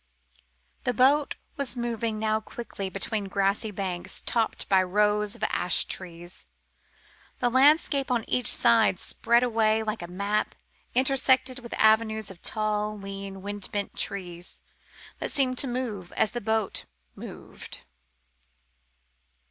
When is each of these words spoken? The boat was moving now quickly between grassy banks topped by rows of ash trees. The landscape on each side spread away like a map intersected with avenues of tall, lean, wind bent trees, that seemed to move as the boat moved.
The 0.83 0.95
boat 0.95 1.35
was 1.57 1.77
moving 1.77 2.17
now 2.17 2.39
quickly 2.39 2.89
between 2.89 3.25
grassy 3.25 3.69
banks 3.69 4.23
topped 4.23 4.67
by 4.67 4.81
rows 4.81 5.35
of 5.35 5.43
ash 5.43 5.85
trees. 5.85 6.47
The 7.37 7.51
landscape 7.51 8.09
on 8.09 8.27
each 8.27 8.51
side 8.51 8.97
spread 8.97 9.43
away 9.43 9.83
like 9.83 10.01
a 10.01 10.07
map 10.07 10.55
intersected 10.95 11.59
with 11.59 11.75
avenues 11.77 12.31
of 12.31 12.41
tall, 12.41 12.97
lean, 12.97 13.43
wind 13.43 13.69
bent 13.71 13.95
trees, 13.95 14.63
that 15.19 15.29
seemed 15.31 15.59
to 15.59 15.67
move 15.67 16.11
as 16.13 16.31
the 16.31 16.41
boat 16.41 16.85
moved. 17.15 17.81